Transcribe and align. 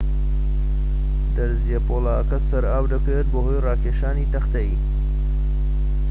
دەرزیە 1.35 1.79
پۆڵاکە 1.87 2.37
سەر 2.47 2.63
ئاو 2.71 2.85
دەکەوێت 2.93 3.27
بەهۆی 3.33 3.63
ڕاکێشانی 3.65 4.29
تەختەیی 4.33 4.75